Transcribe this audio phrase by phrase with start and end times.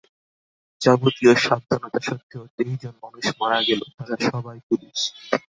[0.81, 4.99] যাবতীয় সাবধানতা সত্ত্বেও তেইশজন মানুষ মারা গেল, তারা সবাই পুলিশ।